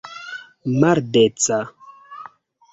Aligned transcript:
maldeca 0.79 1.59